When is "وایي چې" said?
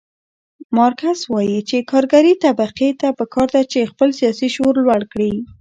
1.31-1.77